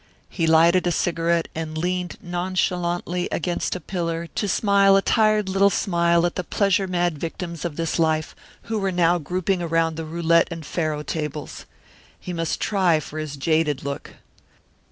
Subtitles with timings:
[0.31, 5.69] He lighted a cigarette and leaned nonchalantly against a pillar to smile a tired little
[5.69, 10.05] smile at the pleasure mad victims of this life who were now grouping around the
[10.05, 11.67] roulette and faro tables.
[12.19, 14.13] He must try for his jaded look.